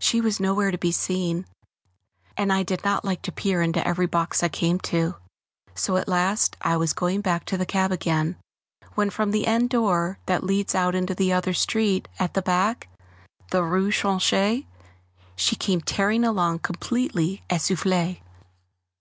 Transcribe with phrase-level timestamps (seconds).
[0.00, 1.46] She was nowhere to be seen,
[2.36, 5.14] and I did not like to peer into every box I came to,
[5.72, 8.34] so at last I was going back to the cab again,
[8.96, 12.88] when from the end door that leads out into the other street at the back,
[13.52, 14.66] the rue Tronchet,
[15.36, 18.20] she came tearing along completely essoufflée.